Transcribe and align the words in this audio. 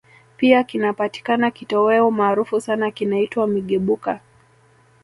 Pia 0.37 0.63
kinapatikana 0.63 1.51
kitoweo 1.51 2.11
maarufu 2.11 2.61
sana 2.61 2.91
kinaitwa 2.91 3.47
Migebuka 3.47 4.19